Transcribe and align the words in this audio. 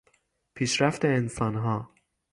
پیشرفت 0.55 1.05
انسانها 1.05 1.89